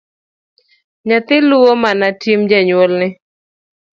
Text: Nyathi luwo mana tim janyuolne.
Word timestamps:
Nyathi 1.07 1.35
luwo 1.47 1.71
mana 1.83 2.05
tim 2.21 2.39
janyuolne. 2.49 3.07